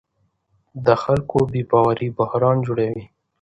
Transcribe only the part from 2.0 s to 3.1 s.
بحران جوړوي